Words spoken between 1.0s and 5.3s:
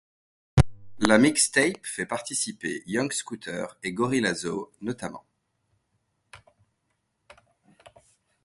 mixtape fait participer Young Scooter et Gorilla Zoe, notamment.